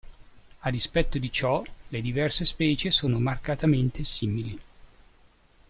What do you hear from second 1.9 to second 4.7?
diverse specie sono marcatamente simili.